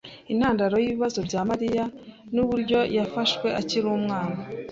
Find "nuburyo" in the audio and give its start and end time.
2.33-2.79